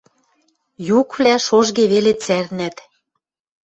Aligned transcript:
Юквлӓ 0.99 1.35
шожге 1.47 1.83
веле 1.91 2.13
цӓрнӓт. 2.23 2.75